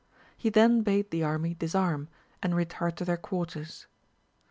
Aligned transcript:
He 0.35 0.49
then 0.49 0.81
bade 0.81 1.11
the 1.11 1.21
army 1.21 1.53
disarm, 1.53 2.07
and 2.41 2.55
retire 2.55 2.89
to 2.89 3.05
their 3.05 3.17
quarters. 3.17 3.85